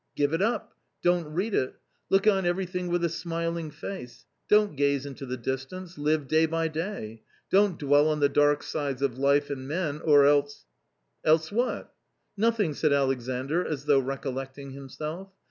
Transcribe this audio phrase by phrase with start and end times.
[0.15, 0.73] Give it up,
[1.03, 1.75] don't read it!
[2.09, 6.69] look on everything with a smiling face, don't gaze into the distance, live day by
[6.69, 10.65] day, don't dwell on the dark sides of life and men, or else
[11.31, 11.93] ""Else what?""
[12.35, 15.29] Nothing!" said Alexandr, as though recollecting him self.